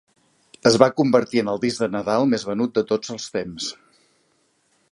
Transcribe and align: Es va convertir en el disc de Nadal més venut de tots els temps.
Es 0.69 0.77
va 0.83 0.87
convertir 1.01 1.41
en 1.41 1.51
el 1.53 1.61
disc 1.65 1.83
de 1.83 1.89
Nadal 1.97 2.25
més 2.31 2.45
venut 2.53 2.73
de 2.79 2.85
tots 2.93 3.13
els 3.17 3.29
temps. 3.37 3.69